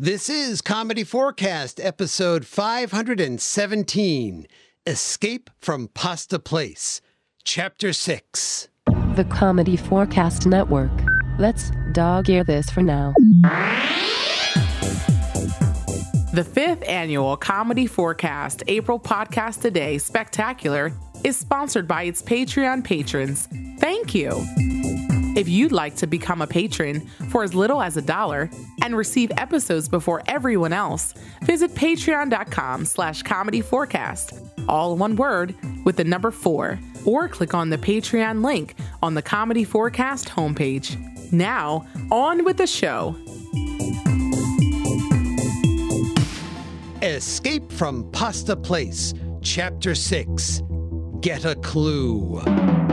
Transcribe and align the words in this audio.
This 0.00 0.28
is 0.28 0.60
Comedy 0.60 1.04
Forecast, 1.04 1.78
episode 1.78 2.44
517 2.44 4.48
Escape 4.88 5.50
from 5.60 5.86
Pasta 5.86 6.40
Place, 6.40 7.00
Chapter 7.44 7.92
6. 7.92 8.68
The 9.14 9.24
Comedy 9.30 9.76
Forecast 9.76 10.46
Network. 10.46 10.90
Let's 11.38 11.70
dog 11.92 12.28
ear 12.28 12.42
this 12.42 12.68
for 12.70 12.82
now. 12.82 13.14
The 16.32 16.42
fifth 16.42 16.82
annual 16.88 17.36
Comedy 17.36 17.86
Forecast 17.86 18.64
April 18.66 18.98
Podcast 18.98 19.62
Today 19.62 19.98
Spectacular 19.98 20.92
is 21.22 21.36
sponsored 21.36 21.86
by 21.86 22.02
its 22.02 22.20
Patreon 22.20 22.82
patrons. 22.82 23.46
Thank 23.78 24.12
you. 24.12 24.44
If 25.36 25.48
you'd 25.48 25.72
like 25.72 25.96
to 25.96 26.06
become 26.06 26.42
a 26.42 26.46
patron 26.46 27.06
for 27.30 27.42
as 27.42 27.54
little 27.54 27.82
as 27.82 27.96
a 27.96 28.02
dollar 28.02 28.50
and 28.82 28.96
receive 28.96 29.32
episodes 29.36 29.88
before 29.88 30.22
everyone 30.26 30.72
else, 30.72 31.12
visit 31.42 31.74
patreon.com 31.74 32.84
slash 32.84 33.22
comedy 33.22 33.60
forecast, 33.60 34.32
all 34.68 34.96
one 34.96 35.16
word 35.16 35.54
with 35.84 35.96
the 35.96 36.04
number 36.04 36.30
four, 36.30 36.78
or 37.04 37.28
click 37.28 37.52
on 37.52 37.70
the 37.70 37.78
Patreon 37.78 38.44
link 38.44 38.76
on 39.02 39.14
the 39.14 39.22
Comedy 39.22 39.64
Forecast 39.64 40.28
homepage. 40.28 40.96
Now, 41.32 41.86
on 42.10 42.44
with 42.44 42.56
the 42.56 42.66
show. 42.66 43.16
Escape 47.02 47.70
from 47.72 48.10
Pasta 48.12 48.56
Place, 48.56 49.12
Chapter 49.42 49.94
6 49.94 50.62
Get 51.20 51.44
a 51.44 51.54
Clue. 51.56 52.83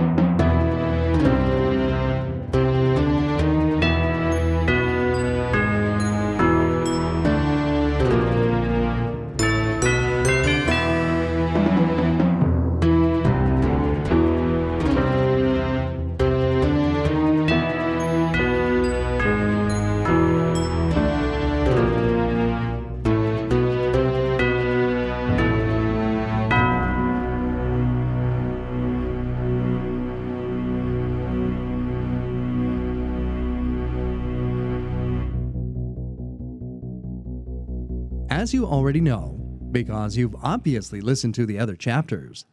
As 38.51 38.55
you 38.55 38.65
already 38.65 38.99
know, 38.99 39.39
because 39.71 40.17
you've 40.17 40.35
obviously 40.43 40.99
listened 40.99 41.33
to 41.35 41.45
the 41.45 41.57
other 41.57 41.77
chapters, 41.77 42.43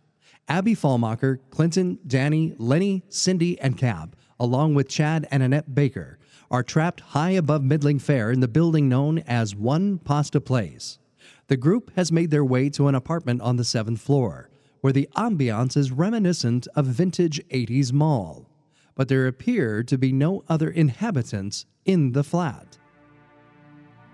Abby 0.46 0.76
Fallmacher, 0.76 1.40
Clinton, 1.50 1.98
Danny, 2.06 2.54
Lenny, 2.56 3.02
Cindy, 3.08 3.60
and 3.60 3.76
Cab, 3.76 4.14
along 4.38 4.76
with 4.76 4.88
Chad 4.88 5.26
and 5.32 5.42
Annette 5.42 5.74
Baker, 5.74 6.20
are 6.52 6.62
trapped 6.62 7.00
high 7.00 7.32
above 7.32 7.64
Middling 7.64 7.98
Fair 7.98 8.30
in 8.30 8.38
the 8.38 8.46
building 8.46 8.88
known 8.88 9.18
as 9.26 9.56
One 9.56 9.98
Pasta 9.98 10.40
Place. 10.40 11.00
The 11.48 11.56
group 11.56 11.90
has 11.96 12.12
made 12.12 12.30
their 12.30 12.44
way 12.44 12.70
to 12.70 12.86
an 12.86 12.94
apartment 12.94 13.40
on 13.40 13.56
the 13.56 13.64
seventh 13.64 14.00
floor, 14.00 14.50
where 14.80 14.92
the 14.92 15.08
ambiance 15.16 15.76
is 15.76 15.90
reminiscent 15.90 16.68
of 16.76 16.86
vintage 16.86 17.44
80s 17.48 17.92
mall. 17.92 18.48
But 18.94 19.08
there 19.08 19.26
appear 19.26 19.82
to 19.82 19.98
be 19.98 20.12
no 20.12 20.44
other 20.48 20.70
inhabitants 20.70 21.66
in 21.84 22.12
the 22.12 22.22
flat. 22.22 22.78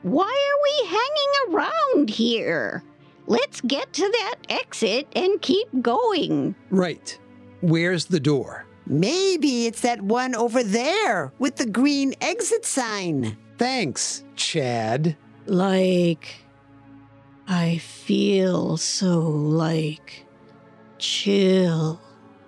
Why 0.05 0.25
are 0.25 0.61
we 0.63 0.89
hanging 0.91 1.57
around 1.57 2.11
here? 2.11 2.83
Let's 3.27 3.63
get 3.63 3.91
to 3.95 4.03
that 4.03 4.35
exit 4.51 5.09
and 5.17 5.41
keep 5.41 5.67
going. 5.81 6.55
Right. 6.69 7.19
Where's 7.63 8.05
the 8.05 8.21
door? 8.21 8.67
Maybe 8.87 9.67
it's 9.67 9.81
that 9.81 10.03
one 10.03 10.35
over 10.35 10.63
there 10.63 11.33
with 11.39 11.57
the 11.57 11.65
green 11.65 12.15
exit 12.21 12.67
sign. 12.67 13.39
Thanks, 13.57 14.25
Chad. 14.37 15.17
Like, 15.47 16.35
I 17.49 17.79
feel 17.79 18.77
so 18.77 19.21
like 19.21 20.27
chill. 20.99 21.99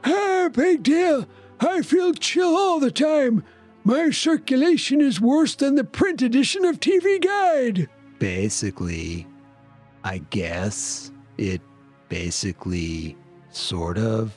Ah, 0.04 0.50
big 0.52 0.82
deal. 0.82 1.26
I 1.58 1.80
feel 1.80 2.12
chill 2.12 2.54
all 2.54 2.80
the 2.80 2.90
time. 2.90 3.44
My 3.86 4.10
circulation 4.10 5.00
is 5.00 5.20
worse 5.20 5.54
than 5.54 5.76
the 5.76 5.84
print 5.84 6.20
edition 6.20 6.64
of 6.64 6.80
TV 6.80 7.22
Guide. 7.22 7.88
Basically, 8.18 9.28
I 10.02 10.18
guess 10.30 11.12
it 11.38 11.60
basically, 12.08 13.16
sort 13.50 13.96
of, 13.96 14.36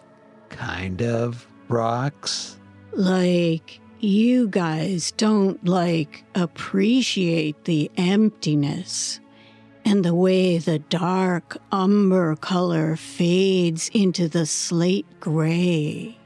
kind 0.49 1.01
of 1.01 1.47
rocks. 1.67 2.59
Like, 2.91 3.81
you 3.99 4.49
guys 4.49 5.13
don't 5.13 5.65
like 5.65 6.25
appreciate 6.35 7.65
the 7.65 7.89
emptiness 7.97 9.19
and 9.83 10.05
the 10.05 10.13
way 10.13 10.59
the 10.59 10.77
dark 10.77 11.57
umber 11.71 12.35
color 12.35 12.95
fades 12.95 13.89
into 13.95 14.27
the 14.27 14.45
slate 14.45 15.07
gray. 15.19 16.18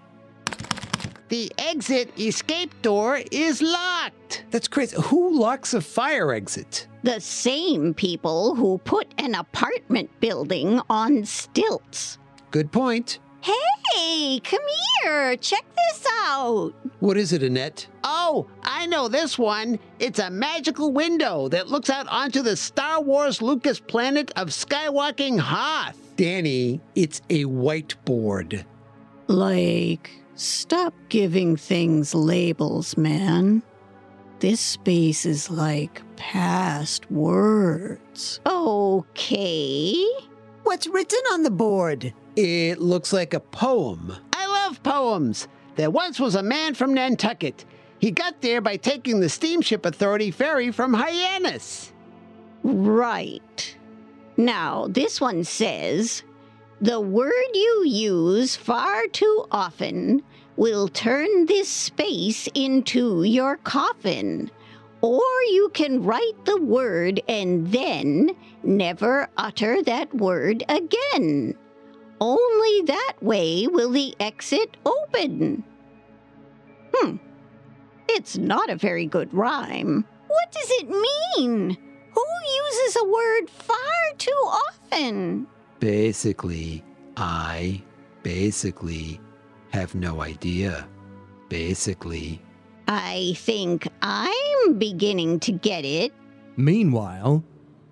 The 1.34 1.52
exit 1.58 2.12
escape 2.20 2.80
door 2.84 3.20
is 3.32 3.60
locked. 3.60 4.46
That's 4.52 4.68
crazy. 4.68 4.98
Who 5.06 5.40
locks 5.40 5.74
a 5.74 5.82
fire 5.82 6.32
exit? 6.32 6.88
The 7.02 7.20
same 7.20 7.96
people 7.96 8.54
who 8.54 8.78
put 8.78 9.12
an 9.18 9.34
apartment 9.34 10.12
building 10.20 10.80
on 10.92 11.26
stilts. 11.26 12.20
Good 12.52 12.72
point. 12.72 13.18
Hey, 13.42 14.42
come 14.44 14.62
here. 15.02 15.36
Check 15.38 15.66
this 15.76 16.06
out. 16.22 16.74
What 17.00 17.18
is 17.18 17.34
it, 17.34 17.42
Annette? 17.42 17.88
Oh, 18.04 18.46
I 18.62 18.86
know 18.86 19.08
this 19.08 19.36
one. 19.36 19.80
It's 19.98 20.20
a 20.20 20.30
magical 20.30 20.92
window 20.92 21.48
that 21.48 21.68
looks 21.68 21.90
out 21.90 22.08
onto 22.10 22.44
the 22.44 22.56
Star 22.56 23.02
Wars 23.02 23.42
Lucas 23.42 23.80
planet 23.80 24.32
of 24.36 24.50
Skywalking 24.50 25.40
Hoth. 25.40 25.98
Danny, 26.16 26.80
it's 26.94 27.24
a 27.32 27.46
whiteboard. 27.46 28.66
Like, 29.26 30.12
stop 30.36 30.94
giving 31.10 31.56
things 31.56 32.14
labels, 32.16 32.98
man. 32.98 33.64
This 34.40 34.60
space 34.60 35.26
is 35.26 35.50
like 35.50 36.02
past 36.16 37.10
words. 37.10 38.40
Okay. 38.46 40.06
What's 40.64 40.88
written 40.88 41.20
on 41.32 41.44
the 41.44 41.52
board? 41.52 42.14
It 42.36 42.80
looks 42.80 43.14
like 43.14 43.34
a 43.34 43.40
poem. 43.40 44.16
I 44.34 44.48
love 44.48 44.84
poems. 44.84 45.48
There 45.76 45.90
once 45.90 46.20
was 46.20 46.36
a 46.36 46.44
man 46.44 46.74
from 46.74 46.94
Nantucket. 46.94 47.66
He 48.00 48.12
got 48.12 48.42
there 48.42 48.60
by 48.60 48.76
taking 48.76 49.20
the 49.20 49.30
Steamship 49.30 49.86
Authority 49.86 50.30
ferry 50.30 50.72
from 50.72 50.94
Hyannis. 50.94 51.94
Right. 52.64 53.78
Now, 54.36 54.88
this 54.90 55.22
one 55.22 55.44
says 55.44 56.24
the 56.84 57.00
word 57.00 57.32
you 57.54 57.86
use 57.86 58.58
far 58.58 59.08
too 59.08 59.46
often 59.52 60.22
will 60.58 60.90
turn 60.90 61.46
this 61.46 61.70
space 61.70 62.50
into 62.54 63.24
your 63.24 63.56
coffin. 63.56 64.52
Or 65.00 65.22
you 65.50 65.72
can 65.74 66.04
write 66.04 66.44
the 66.44 66.62
word 66.62 67.22
and 67.30 67.72
then 67.72 68.32
never 68.64 69.30
utter 69.38 69.82
that 69.84 70.14
word 70.14 70.66
again. 70.68 71.56
Only 72.20 72.82
that 72.88 73.14
way 73.22 73.66
will 73.68 73.92
the 73.92 74.14
exit 74.20 74.76
open. 74.86 75.64
Hmm. 76.94 77.16
It's 78.10 78.38
not 78.38 78.70
a 78.70 78.76
very 78.76 79.06
good 79.06 79.34
rhyme. 79.34 80.04
What 80.28 80.52
does 80.52 80.70
it 80.82 80.90
mean? 80.90 81.78
Who 82.14 82.26
uses 82.66 82.98
a 82.98 83.06
word 83.06 83.50
far 83.50 83.78
too 84.18 84.32
often? 84.32 85.48
Basically, 85.84 86.82
I 87.18 87.82
basically 88.24 89.20
have 89.74 89.94
no 89.96 90.22
idea. 90.22 90.88
Basically, 91.50 92.42
I 92.88 93.34
think 93.36 93.90
I'm 94.02 94.80
beginning 94.80 95.42
to 95.42 95.52
get 95.52 95.84
it. 95.84 96.14
Meanwhile, 96.56 97.44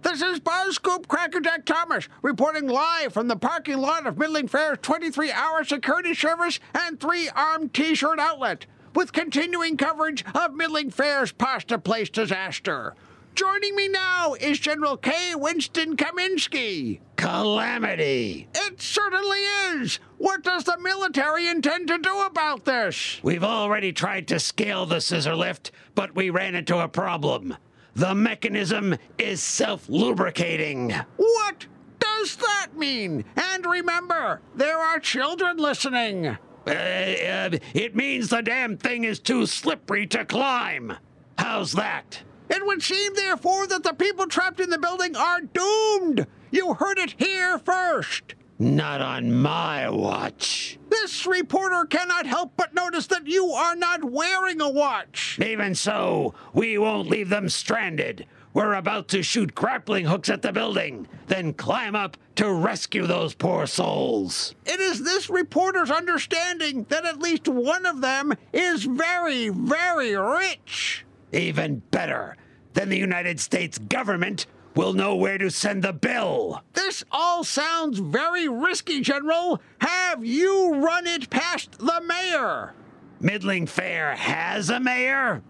This 0.03 0.21
is 0.21 0.39
Buzz 0.39 0.75
Scoop 0.75 1.09
Crackerjack 1.09 1.65
Thomas 1.65 2.07
reporting 2.21 2.69
live 2.69 3.11
from 3.11 3.27
the 3.27 3.35
parking 3.35 3.79
lot 3.79 4.07
of 4.07 4.17
Middling 4.17 4.47
Fair's 4.47 4.77
23 4.81 5.29
hour 5.33 5.65
security 5.65 6.13
service 6.13 6.61
and 6.73 6.97
three 6.97 7.27
armed 7.35 7.73
t 7.73 7.93
shirt 7.93 8.19
outlet 8.19 8.67
with 8.95 9.11
continuing 9.11 9.75
coverage 9.75 10.23
of 10.33 10.53
Middling 10.55 10.91
Fair's 10.91 11.33
pasta 11.33 11.77
place 11.77 12.09
disaster. 12.09 12.95
Joining 13.33 13.75
me 13.75 13.88
now 13.88 14.33
is 14.33 14.60
General 14.60 14.98
K. 14.98 15.36
Winston 15.36 15.95
Kalamity. 15.95 17.00
Calamity. 17.16 18.48
It 18.54 18.81
certainly 18.81 19.39
is. 19.39 20.00
What 20.18 20.44
does 20.44 20.66
the 20.66 20.78
military 20.80 21.48
intend 21.48 21.88
to 21.88 21.98
do 21.98 22.22
about 22.22 22.66
this? 22.66 23.19
We've 23.24 23.44
already 23.44 23.94
tried 23.94 24.28
to 24.30 24.39
scale 24.39 24.86
the 24.86 25.00
scissor 25.00 25.36
lift, 25.36 25.72
but 25.95 26.13
we 26.13 26.30
ran 26.30 26.56
into 26.56 26.78
a 26.78 26.88
problem. 26.89 27.56
The 27.95 28.13
mechanism 28.13 28.98
is 29.18 29.42
self 29.42 29.88
lubricating. 29.88 30.94
What 31.18 31.68
does 32.00 32.36
that 32.36 32.69
mean? 32.75 33.24
And 33.36 33.66
remember, 33.66 34.42
there 34.56 34.77
are 34.77 35.00
children 35.00 35.57
listening. 35.57 36.27
Uh, 36.68 36.69
uh, 36.69 37.50
it 37.74 37.95
means 37.95 38.30
the 38.30 38.42
damn 38.42 38.77
thing 38.77 39.04
is 39.04 39.19
too 39.19 39.45
slippery 39.45 40.06
to 40.07 40.25
climb. 40.25 40.94
How's 41.38 41.72
that? 41.74 42.22
It 42.51 42.65
would 42.65 42.83
seem, 42.83 43.15
therefore, 43.15 43.65
that 43.68 43.83
the 43.83 43.94
people 43.94 44.27
trapped 44.27 44.59
in 44.59 44.69
the 44.69 44.77
building 44.77 45.15
are 45.15 45.39
doomed. 45.39 46.27
You 46.51 46.74
heard 46.74 47.00
it 47.00 47.15
here 47.18 47.57
first. 47.57 48.36
Not 48.59 49.01
on 49.01 49.31
my 49.31 49.89
watch. 49.89 50.77
This 50.89 51.25
reporter 51.25 51.86
cannot 51.86 52.25
help 52.25 52.51
but 52.57 52.74
notice 52.74 53.07
that 53.07 53.25
you 53.25 53.48
are 53.48 53.75
not 53.75 54.03
wearing 54.03 54.59
a 54.59 54.69
watch. 54.69 55.39
Even 55.42 55.74
so, 55.74 56.36
we 56.53 56.77
won't 56.77 57.09
leave 57.09 57.30
them 57.30 57.48
stranded. 57.48 58.27
We're 58.53 58.74
about 58.74 59.07
to 59.07 59.24
shoot 59.24 59.56
grappling 59.56 60.06
hooks 60.06 60.30
at 60.30 60.42
the 60.42 60.51
building, 60.51 61.07
then 61.27 61.53
climb 61.53 61.95
up 61.95 62.18
to 62.36 62.51
rescue 62.51 63.07
those 63.07 63.33
poor 63.33 63.65
souls. 63.65 64.53
It 64.65 64.81
is 64.81 65.03
this 65.03 65.30
reporter's 65.30 65.89
understanding 65.89 66.86
that 66.89 67.06
at 67.06 67.19
least 67.21 67.48
one 67.48 67.86
of 67.86 68.01
them 68.01 68.33
is 68.51 68.83
very, 68.83 69.48
very 69.48 70.15
rich. 70.18 71.06
Even 71.31 71.80
better, 71.92 72.36
then 72.74 72.89
the 72.89 72.98
United 72.98 73.39
States 73.39 73.78
government 73.78 74.45
will 74.75 74.94
know 74.94 75.16
where 75.16 75.38
to 75.38 75.50
send 75.50 75.83
the 75.83 75.94
bill. 75.94 76.62
This 76.74 77.04
all 77.12 77.44
sounds 77.44 78.00
very 78.00 78.48
risky, 78.48 79.01
General. 79.01 79.62
Have 79.80 80.25
you 80.25 80.75
run 80.75 81.07
it 81.07 81.30
past 81.30 81.78
the 81.80 82.01
mayor? 82.06 82.74
Middling 83.19 83.68
Fair 83.68 84.16
has 84.16 84.69
a 84.69 84.80
mayor? 84.80 85.42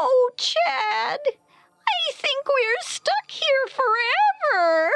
Oh, 0.00 0.30
Chad, 0.36 1.20
I 1.26 2.12
think 2.12 2.46
we're 2.46 2.82
stuck 2.82 3.30
here 3.30 3.66
forever. 3.68 4.90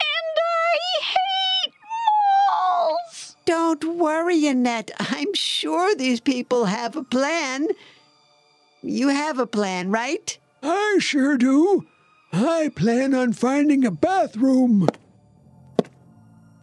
And 0.00 0.36
I 0.38 1.02
hate 1.04 1.18
malls. 1.18 1.31
Don't 3.44 3.96
worry, 3.96 4.46
Annette. 4.46 4.90
I'm 4.98 5.34
sure 5.34 5.94
these 5.94 6.20
people 6.20 6.66
have 6.66 6.96
a 6.96 7.02
plan. 7.02 7.68
You 8.82 9.08
have 9.08 9.38
a 9.38 9.46
plan, 9.46 9.90
right? 9.90 10.38
I 10.62 10.98
sure 11.00 11.36
do. 11.36 11.86
I 12.32 12.70
plan 12.74 13.14
on 13.14 13.32
finding 13.32 13.84
a 13.84 13.90
bathroom. 13.90 14.88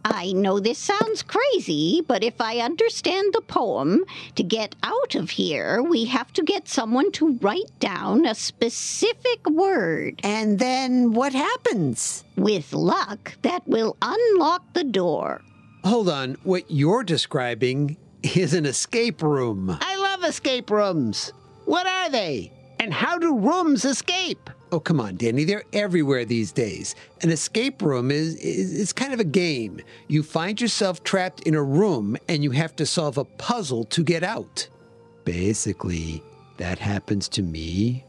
I 0.05 0.31
know 0.31 0.59
this 0.59 0.79
sounds 0.79 1.21
crazy, 1.21 2.01
but 2.07 2.23
if 2.23 2.41
I 2.41 2.59
understand 2.59 3.33
the 3.33 3.41
poem, 3.41 4.05
to 4.35 4.43
get 4.43 4.75
out 4.81 5.15
of 5.15 5.29
here, 5.29 5.83
we 5.83 6.05
have 6.05 6.33
to 6.33 6.43
get 6.43 6.67
someone 6.67 7.11
to 7.13 7.37
write 7.41 7.77
down 7.79 8.25
a 8.25 8.33
specific 8.33 9.47
word. 9.49 10.21
And 10.23 10.57
then 10.57 11.11
what 11.13 11.33
happens? 11.33 12.23
With 12.37 12.73
luck, 12.73 13.33
that 13.43 13.67
will 13.67 13.97
unlock 14.01 14.73
the 14.73 14.85
door. 14.85 15.41
Hold 15.83 16.09
on, 16.09 16.35
what 16.43 16.69
you're 16.69 17.03
describing 17.03 17.97
is 18.21 18.53
an 18.53 18.65
escape 18.65 19.21
room. 19.21 19.77
I 19.79 19.95
love 19.95 20.23
escape 20.23 20.69
rooms. 20.69 21.31
What 21.65 21.87
are 21.87 22.09
they? 22.09 22.51
And 22.79 22.93
how 22.93 23.17
do 23.17 23.37
rooms 23.37 23.85
escape? 23.85 24.49
Oh, 24.71 24.79
come 24.79 24.99
on, 24.99 25.15
Danny. 25.15 25.45
They're 25.45 25.63
everywhere 25.73 26.25
these 26.25 26.51
days. 26.51 26.95
An 27.21 27.31
escape 27.31 27.81
room 27.81 28.11
is, 28.11 28.35
is, 28.35 28.71
is 28.73 28.93
kind 28.93 29.13
of 29.13 29.19
a 29.19 29.25
game. 29.25 29.81
You 30.07 30.21
find 30.21 30.59
yourself 30.59 31.03
trapped 31.03 31.41
in 31.41 31.55
a 31.55 31.63
room 31.63 32.17
and 32.27 32.43
you 32.43 32.51
have 32.51 32.75
to 32.75 32.85
solve 32.85 33.17
a 33.17 33.25
puzzle 33.25 33.83
to 33.85 34.03
get 34.03 34.23
out. 34.23 34.67
Basically, 35.25 36.23
that 36.57 36.77
happens 36.77 37.27
to 37.29 37.41
me. 37.41 38.05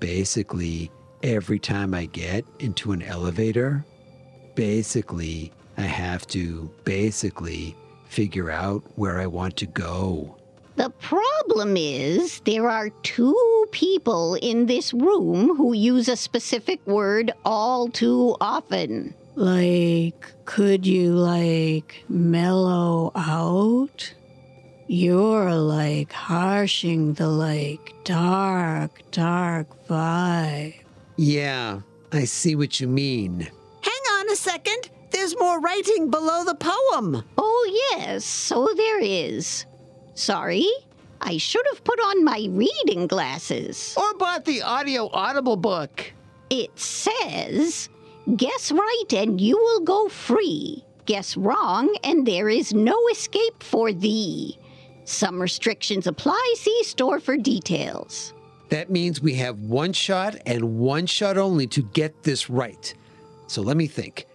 Basically, 0.00 0.90
every 1.22 1.58
time 1.58 1.94
I 1.94 2.06
get 2.06 2.44
into 2.58 2.92
an 2.92 3.02
elevator, 3.02 3.84
basically, 4.54 5.52
I 5.80 5.84
have 5.84 6.26
to 6.28 6.70
basically 6.84 7.74
figure 8.04 8.50
out 8.50 8.82
where 8.96 9.18
I 9.18 9.26
want 9.26 9.56
to 9.56 9.66
go. 9.66 10.36
The 10.76 10.90
problem 10.90 11.74
is 11.78 12.40
there 12.40 12.68
are 12.68 12.90
two 13.02 13.66
people 13.72 14.34
in 14.42 14.66
this 14.66 14.92
room 14.92 15.56
who 15.56 15.72
use 15.72 16.06
a 16.06 16.16
specific 16.16 16.86
word 16.86 17.32
all 17.46 17.88
too 17.88 18.36
often. 18.42 19.14
Like, 19.36 20.32
could 20.44 20.86
you, 20.86 21.14
like, 21.14 22.04
mellow 22.10 23.10
out? 23.14 24.12
You're 24.86 25.54
like 25.54 26.12
harshing 26.12 27.14
the, 27.14 27.28
like, 27.28 27.94
dark, 28.04 29.00
dark 29.12 29.68
vibe. 29.86 30.74
Yeah, 31.16 31.80
I 32.12 32.24
see 32.24 32.54
what 32.54 32.80
you 32.80 32.86
mean. 32.88 33.48
Hang 33.80 34.02
on 34.18 34.30
a 34.30 34.36
second. 34.36 34.90
There's 35.20 35.38
more 35.38 35.60
writing 35.60 36.08
below 36.08 36.44
the 36.44 36.54
poem. 36.54 37.22
Oh, 37.36 37.92
yes, 37.92 38.24
so 38.24 38.66
there 38.74 39.00
is. 39.00 39.66
Sorry, 40.14 40.66
I 41.20 41.36
should 41.36 41.66
have 41.74 41.84
put 41.84 42.00
on 42.00 42.24
my 42.24 42.48
reading 42.48 43.06
glasses. 43.06 43.94
Or 43.98 44.14
bought 44.14 44.46
the 44.46 44.62
audio 44.62 45.10
audible 45.12 45.56
book. 45.56 46.10
It 46.48 46.70
says, 46.78 47.90
guess 48.34 48.72
right 48.72 49.12
and 49.12 49.38
you 49.38 49.58
will 49.58 49.80
go 49.80 50.08
free. 50.08 50.86
Guess 51.04 51.36
wrong 51.36 51.94
and 52.02 52.26
there 52.26 52.48
is 52.48 52.72
no 52.72 52.98
escape 53.12 53.62
for 53.62 53.92
thee. 53.92 54.58
Some 55.04 55.38
restrictions 55.38 56.06
apply. 56.06 56.54
See 56.56 56.82
store 56.84 57.20
for 57.20 57.36
details. 57.36 58.32
That 58.70 58.88
means 58.88 59.20
we 59.20 59.34
have 59.34 59.60
one 59.60 59.92
shot 59.92 60.36
and 60.46 60.78
one 60.78 61.04
shot 61.04 61.36
only 61.36 61.66
to 61.66 61.82
get 61.82 62.22
this 62.22 62.48
right. 62.48 62.94
So 63.48 63.60
let 63.60 63.76
me 63.76 63.86
think 63.86 64.26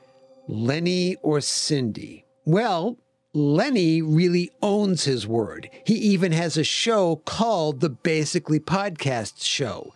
Lenny 0.48 1.16
or 1.22 1.42
Cindy? 1.42 2.26
Well, 2.46 2.98
Lenny 3.34 4.02
really 4.02 4.52
owns 4.62 5.04
his 5.04 5.28
word. 5.28 5.70
He 5.86 5.96
even 5.96 6.32
has 6.32 6.56
a 6.58 6.64
show 6.64 7.18
called 7.26 7.80
the 7.80 7.90
Basically 7.90 8.60
Podcast 8.60 9.44
Show. 9.44 9.94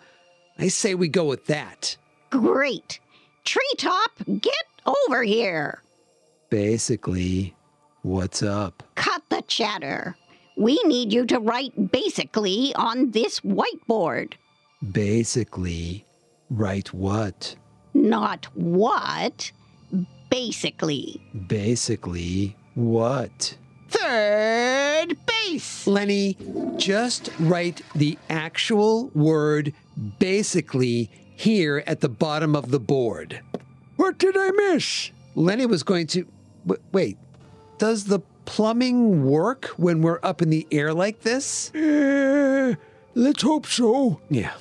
I 0.57 0.68
say 0.68 0.94
we 0.96 1.07
go 1.07 1.25
with 1.25 1.46
that. 1.46 1.96
Great. 2.31 3.00
Treetop, 3.46 4.12
get 4.42 4.66
over 4.86 5.24
here. 5.24 5.81
Basically, 6.50 7.56
what's 8.02 8.44
up? 8.44 8.84
Cut 8.95 9.22
the 9.30 9.42
chatter. 9.44 10.16
We 10.57 10.81
need 10.84 11.13
you 11.13 11.25
to 11.28 11.40
write 11.40 11.92
basically 11.92 12.74
on 12.75 13.12
this 13.12 13.40
whiteboard. 13.40 14.34
Basically, 14.92 16.06
write 16.50 16.94
what? 16.94 17.56
Not 17.94 18.45
what, 18.56 19.52
basically. 20.30 21.21
Basically, 21.48 22.56
what? 22.76 23.56
Third 23.90 25.18
base. 25.26 25.88
Lenny, 25.88 26.38
just 26.78 27.30
write 27.40 27.81
the 27.95 28.18
actual 28.30 29.07
word 29.16 29.74
basically 30.19 31.09
here 31.36 31.83
at 31.88 32.02
the 32.02 32.09
bottom 32.09 32.56
of 32.56 32.71
the 32.71 32.80
board. 32.80 33.42
What 33.95 34.18
did 34.18 34.36
I 34.38 34.52
miss? 34.52 35.12
Lenny 35.36 35.66
was 35.66 35.83
going 35.83 36.07
to. 36.07 36.28
w- 36.66 36.81
Wait, 36.92 37.18
does 37.78 38.06
the 38.06 38.19
plumbing 38.45 39.26
work 39.26 39.66
when 39.78 40.02
we're 40.02 40.19
up 40.24 40.42
in 40.42 40.50
the 40.50 40.68
air 40.71 40.94
like 40.94 41.21
this? 41.21 41.74
Uh, 41.74 42.76
let's 43.16 43.42
hope 43.42 43.66
so. 43.66 44.21
Yeah. 44.30 44.54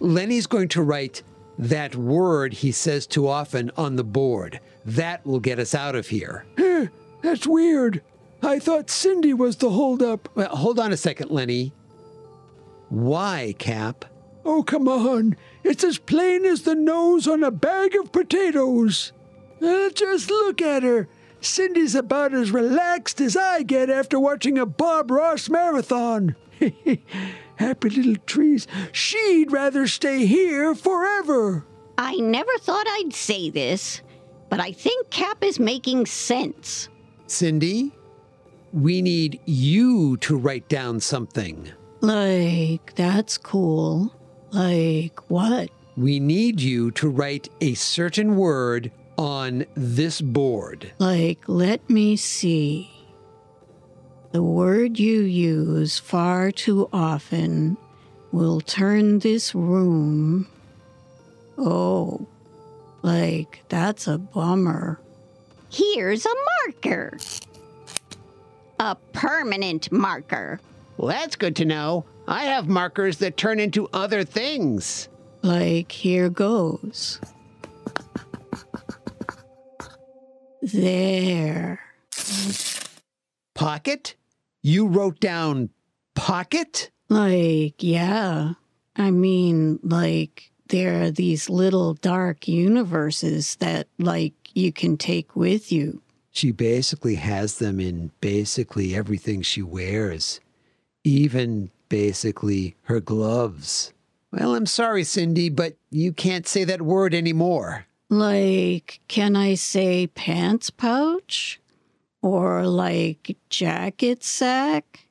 Lenny's 0.00 0.46
going 0.46 0.68
to 0.68 0.82
write 0.82 1.22
that 1.62 1.94
word 1.94 2.54
he 2.54 2.72
says 2.72 3.06
too 3.06 3.28
often 3.28 3.70
on 3.76 3.96
the 3.96 4.04
board. 4.04 4.60
That 4.84 5.24
will 5.24 5.40
get 5.40 5.58
us 5.58 5.74
out 5.74 5.94
of 5.94 6.08
here. 6.08 6.44
Eh, 6.58 6.86
that's 7.22 7.46
weird. 7.46 8.02
I 8.42 8.58
thought 8.58 8.90
Cindy 8.90 9.32
was 9.32 9.56
the 9.56 9.70
holdup. 9.70 10.28
Well, 10.34 10.48
hold 10.48 10.80
on 10.80 10.92
a 10.92 10.96
second, 10.96 11.30
Lenny. 11.30 11.72
Why, 12.88 13.54
Cap? 13.58 14.04
Oh, 14.44 14.64
come 14.64 14.88
on. 14.88 15.36
It's 15.62 15.84
as 15.84 15.98
plain 15.98 16.44
as 16.44 16.62
the 16.62 16.74
nose 16.74 17.28
on 17.28 17.44
a 17.44 17.52
bag 17.52 17.94
of 17.94 18.10
potatoes. 18.10 19.12
Uh, 19.62 19.90
just 19.90 20.28
look 20.28 20.60
at 20.60 20.82
her. 20.82 21.08
Cindy's 21.40 21.94
about 21.94 22.34
as 22.34 22.50
relaxed 22.50 23.20
as 23.20 23.36
I 23.36 23.62
get 23.62 23.88
after 23.88 24.18
watching 24.18 24.58
a 24.58 24.66
Bob 24.66 25.12
Ross 25.12 25.48
marathon. 25.48 26.34
Happy 27.62 27.90
little 27.90 28.16
trees. 28.26 28.66
She'd 28.90 29.52
rather 29.52 29.86
stay 29.86 30.26
here 30.26 30.74
forever. 30.74 31.64
I 31.96 32.16
never 32.16 32.50
thought 32.58 32.86
I'd 32.88 33.14
say 33.14 33.50
this, 33.50 34.02
but 34.50 34.58
I 34.58 34.72
think 34.72 35.10
Cap 35.10 35.44
is 35.44 35.60
making 35.60 36.06
sense. 36.06 36.88
Cindy, 37.28 37.92
we 38.72 39.00
need 39.00 39.38
you 39.44 40.16
to 40.16 40.36
write 40.36 40.68
down 40.68 40.98
something. 40.98 41.70
Like, 42.00 42.96
that's 42.96 43.38
cool. 43.38 44.12
Like, 44.50 45.30
what? 45.30 45.70
We 45.96 46.18
need 46.18 46.60
you 46.60 46.90
to 46.92 47.08
write 47.08 47.48
a 47.60 47.74
certain 47.74 48.34
word 48.34 48.90
on 49.16 49.66
this 49.76 50.20
board. 50.20 50.92
Like, 50.98 51.48
let 51.48 51.88
me 51.88 52.16
see. 52.16 52.91
The 54.32 54.42
word 54.42 54.98
you 54.98 55.20
use 55.20 55.98
far 55.98 56.50
too 56.50 56.88
often 56.90 57.76
will 58.32 58.62
turn 58.62 59.18
this 59.18 59.54
room. 59.54 60.48
Oh, 61.58 62.26
like 63.02 63.62
that's 63.68 64.06
a 64.06 64.16
bummer. 64.16 64.98
Here's 65.70 66.24
a 66.24 66.34
marker. 66.64 67.18
A 68.80 68.94
permanent 69.12 69.92
marker. 69.92 70.60
Well, 70.96 71.08
that's 71.08 71.36
good 71.36 71.56
to 71.56 71.66
know. 71.66 72.06
I 72.26 72.44
have 72.44 72.68
markers 72.68 73.18
that 73.18 73.36
turn 73.36 73.60
into 73.60 73.88
other 73.92 74.24
things. 74.24 75.08
Like, 75.42 75.92
here 75.92 76.30
goes. 76.30 77.20
There. 80.62 81.80
Pocket? 83.54 84.14
You 84.62 84.86
wrote 84.86 85.18
down 85.18 85.70
pocket? 86.14 86.90
Like, 87.08 87.82
yeah. 87.82 88.52
I 88.96 89.10
mean, 89.10 89.80
like, 89.82 90.52
there 90.68 91.02
are 91.02 91.10
these 91.10 91.50
little 91.50 91.94
dark 91.94 92.46
universes 92.46 93.56
that, 93.56 93.88
like, 93.98 94.34
you 94.54 94.72
can 94.72 94.96
take 94.96 95.34
with 95.34 95.72
you. 95.72 96.00
She 96.30 96.52
basically 96.52 97.16
has 97.16 97.58
them 97.58 97.80
in 97.80 98.10
basically 98.20 98.94
everything 98.94 99.42
she 99.42 99.62
wears, 99.62 100.40
even 101.04 101.70
basically 101.88 102.76
her 102.84 103.00
gloves. 103.00 103.92
Well, 104.30 104.54
I'm 104.54 104.66
sorry, 104.66 105.04
Cindy, 105.04 105.50
but 105.50 105.76
you 105.90 106.12
can't 106.12 106.46
say 106.46 106.64
that 106.64 106.80
word 106.80 107.14
anymore. 107.14 107.86
Like, 108.08 109.00
can 109.08 109.36
I 109.36 109.54
say 109.54 110.06
pants 110.06 110.70
pouch? 110.70 111.60
Or 112.22 112.66
like 112.66 113.36
jacket 113.50 114.24
sack? 114.24 115.06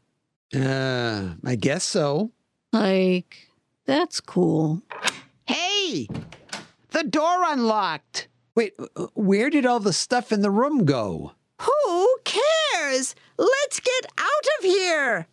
Uh, 0.55 1.33
I 1.45 1.55
guess 1.55 1.83
so. 1.83 2.31
Like, 2.73 3.49
that's 3.85 4.19
cool. 4.21 4.81
Hey! 5.45 6.07
The 6.91 7.03
door 7.03 7.43
unlocked! 7.45 8.27
Wait, 8.55 8.73
where 9.13 9.49
did 9.49 9.65
all 9.65 9.79
the 9.79 9.93
stuff 9.93 10.31
in 10.31 10.41
the 10.41 10.51
room 10.51 10.85
go? 10.85 11.33
Who 11.61 12.17
cares? 12.23 13.15
Let's 13.37 13.79
get 13.79 14.05
out 14.17 14.45
of 14.59 14.65
here. 14.65 15.27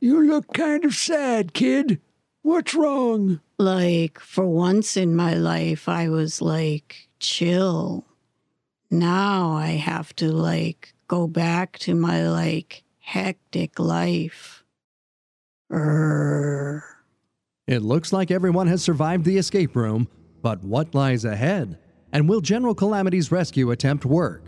You 0.00 0.24
look 0.26 0.52
kind 0.52 0.84
of 0.84 0.94
sad, 0.94 1.52
kid. 1.52 2.00
What's 2.42 2.74
wrong? 2.74 3.40
Like, 3.58 4.18
for 4.18 4.46
once 4.46 4.96
in 4.96 5.14
my 5.14 5.34
life, 5.34 5.88
I 5.88 6.08
was 6.08 6.40
like, 6.40 7.08
chill. 7.18 8.06
Now 8.90 9.52
I 9.52 9.72
have 9.72 10.14
to, 10.16 10.32
like, 10.32 10.94
go 11.06 11.28
back 11.28 11.78
to 11.80 11.94
my, 11.94 12.28
like, 12.28 12.82
hectic 12.98 13.78
life. 13.78 14.64
Err. 15.72 16.84
It 17.68 17.82
looks 17.82 18.12
like 18.12 18.32
everyone 18.32 18.66
has 18.66 18.82
survived 18.82 19.24
the 19.24 19.36
escape 19.36 19.76
room, 19.76 20.08
but 20.42 20.64
what 20.64 20.92
lies 20.94 21.24
ahead? 21.24 21.78
And 22.12 22.28
will 22.28 22.40
General 22.40 22.74
Kalamity's 22.74 23.30
rescue 23.30 23.70
attempt 23.70 24.04
work? 24.04 24.46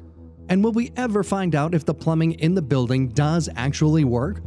And 0.48 0.64
will 0.64 0.72
we 0.72 0.92
ever 0.96 1.22
find 1.22 1.54
out 1.54 1.74
if 1.74 1.84
the 1.84 1.94
plumbing 1.94 2.32
in 2.32 2.54
the 2.54 2.62
building 2.62 3.08
does 3.10 3.48
actually 3.54 4.02
work? 4.02 4.42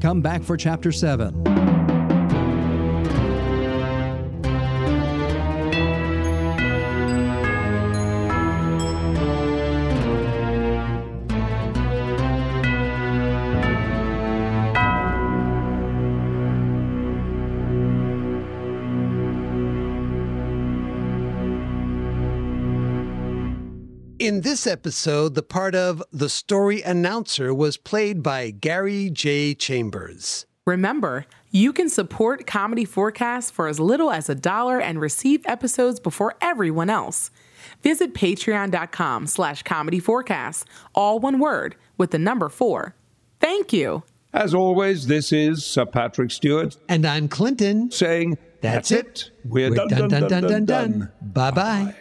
Come 0.00 0.20
back 0.20 0.42
for 0.42 0.56
Chapter 0.56 0.90
7. 0.90 1.57
In 24.28 24.42
this 24.42 24.66
episode, 24.66 25.34
the 25.34 25.42
part 25.42 25.74
of 25.74 26.02
the 26.12 26.28
story 26.28 26.82
announcer 26.82 27.54
was 27.54 27.78
played 27.78 28.22
by 28.22 28.50
Gary 28.50 29.08
J. 29.08 29.54
Chambers. 29.54 30.44
Remember, 30.66 31.24
you 31.50 31.72
can 31.72 31.88
support 31.88 32.46
Comedy 32.46 32.84
Forecast 32.84 33.54
for 33.54 33.68
as 33.68 33.80
little 33.80 34.10
as 34.10 34.28
a 34.28 34.34
dollar 34.34 34.78
and 34.82 35.00
receive 35.00 35.40
episodes 35.46 35.98
before 35.98 36.34
everyone 36.42 36.90
else. 36.90 37.30
Visit 37.82 38.12
patreon.com 38.12 39.28
slash 39.28 39.62
comedy 39.62 39.98
forecast, 39.98 40.66
all 40.94 41.18
one 41.20 41.38
word, 41.38 41.74
with 41.96 42.10
the 42.10 42.18
number 42.18 42.50
four. 42.50 42.94
Thank 43.40 43.72
you. 43.72 44.02
As 44.34 44.52
always, 44.54 45.06
this 45.06 45.32
is 45.32 45.64
Sir 45.64 45.86
Patrick 45.86 46.32
Stewart 46.32 46.76
And 46.86 47.06
I'm 47.06 47.28
Clinton. 47.28 47.90
saying, 47.90 48.36
That's 48.60 48.90
That's 48.90 48.90
it. 48.90 49.06
it. 49.06 49.30
We're, 49.46 49.70
We're 49.70 49.76
done, 49.76 49.88
done, 49.88 50.28
done, 50.28 50.42
done, 50.42 50.64
done. 50.66 51.12
Bye 51.22 51.50
bye. 51.50 51.94